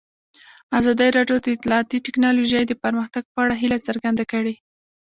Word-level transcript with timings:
ازادي 0.79 1.07
راډیو 1.17 1.37
د 1.41 1.47
اطلاعاتی 1.55 1.97
تکنالوژي 2.07 2.61
د 2.67 2.73
پرمختګ 2.83 3.23
په 3.33 3.39
اړه 3.43 3.55
هیله 3.61 3.77
څرګنده 3.87 4.23
کړې. 4.31 4.55